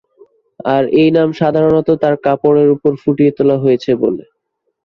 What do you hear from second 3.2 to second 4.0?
তুলা হয়েছে